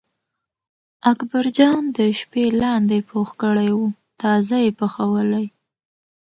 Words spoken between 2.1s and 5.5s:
شپې لاندی پوخ کړی و تازه یې پخولی.